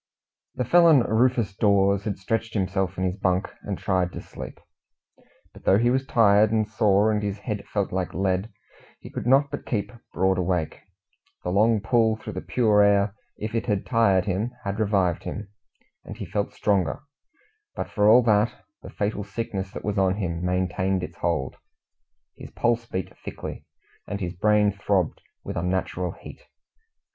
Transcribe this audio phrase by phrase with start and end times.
[0.55, 4.59] The felon Rufus Dawes had stretched himself in his bunk and tried to sleep.
[5.53, 8.51] But though he was tired and sore, and his head felt like lead,
[8.99, 10.79] he could not but keep broad awake.
[11.43, 15.49] The long pull through the pure air, if it had tired him, had revived him,
[16.03, 17.03] and he felt stronger;
[17.75, 21.57] but for all that, the fatal sickness that was on him maintained its hold;
[22.35, 23.67] his pulse beat thickly,
[24.07, 26.41] and his brain throbbed with unnatural heat.